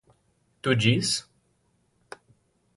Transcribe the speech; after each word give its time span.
Tu 0.63 0.75
diz? 0.85 1.13